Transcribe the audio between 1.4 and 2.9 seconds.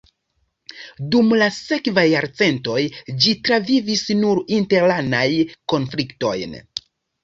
la sekvaj jarcentoj